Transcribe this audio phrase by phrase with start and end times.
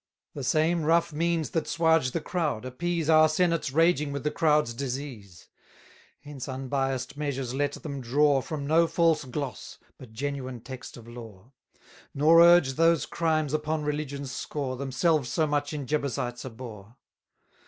[0.33, 4.31] 780 The same rough means that 'suage the crowd, appease Our senates raging with the
[4.31, 5.47] crowd's disease.
[6.21, 11.51] Henceforth unbiass'd measures let them draw From no false gloss, but genuine text of law;
[12.15, 16.95] Nor urge those crimes upon religion's score, Themselves so much in Jebusites abhor.